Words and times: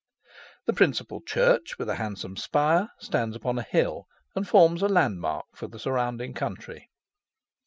The 0.65 0.73
principal 0.73 1.21
church, 1.21 1.77
with 1.77 1.87
a 1.87 1.93
handsome 1.97 2.35
spire, 2.35 2.89
stands 2.97 3.35
upon 3.35 3.59
a 3.59 3.61
hill, 3.61 4.07
and 4.35 4.47
forms 4.47 4.81
a 4.81 4.87
landmark 4.89 5.45
to 5.59 5.67
the 5.67 5.77
surrounding 5.77 6.33
country. 6.33 6.89